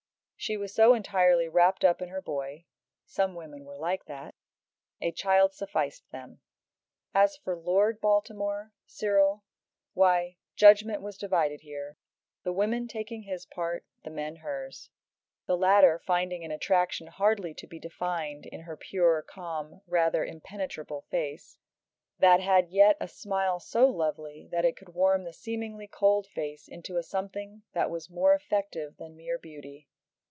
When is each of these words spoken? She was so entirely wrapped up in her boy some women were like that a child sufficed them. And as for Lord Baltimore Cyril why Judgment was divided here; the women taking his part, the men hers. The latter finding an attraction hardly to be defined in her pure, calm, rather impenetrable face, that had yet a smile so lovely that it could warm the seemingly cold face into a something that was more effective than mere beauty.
She 0.41 0.57
was 0.57 0.73
so 0.73 0.95
entirely 0.95 1.47
wrapped 1.47 1.85
up 1.85 2.01
in 2.01 2.09
her 2.09 2.19
boy 2.19 2.65
some 3.05 3.35
women 3.35 3.63
were 3.63 3.77
like 3.77 4.05
that 4.05 4.33
a 4.99 5.11
child 5.11 5.53
sufficed 5.53 6.09
them. 6.11 6.41
And 7.13 7.23
as 7.25 7.37
for 7.37 7.55
Lord 7.55 8.01
Baltimore 8.01 8.73
Cyril 8.87 9.43
why 9.93 10.37
Judgment 10.55 11.03
was 11.03 11.19
divided 11.19 11.61
here; 11.61 11.99
the 12.41 12.51
women 12.51 12.87
taking 12.87 13.21
his 13.21 13.45
part, 13.45 13.85
the 14.03 14.09
men 14.09 14.37
hers. 14.37 14.89
The 15.45 15.55
latter 15.55 15.99
finding 15.99 16.43
an 16.43 16.49
attraction 16.49 17.05
hardly 17.05 17.53
to 17.53 17.67
be 17.67 17.77
defined 17.79 18.47
in 18.47 18.61
her 18.61 18.75
pure, 18.75 19.21
calm, 19.21 19.81
rather 19.85 20.25
impenetrable 20.25 21.01
face, 21.11 21.59
that 22.17 22.39
had 22.39 22.71
yet 22.71 22.97
a 22.99 23.07
smile 23.07 23.59
so 23.59 23.85
lovely 23.85 24.47
that 24.51 24.65
it 24.65 24.75
could 24.75 24.95
warm 24.95 25.23
the 25.23 25.33
seemingly 25.33 25.85
cold 25.87 26.25
face 26.25 26.67
into 26.67 26.97
a 26.97 27.03
something 27.03 27.61
that 27.73 27.91
was 27.91 28.09
more 28.09 28.33
effective 28.33 28.97
than 28.97 29.15
mere 29.15 29.37
beauty. 29.37 29.87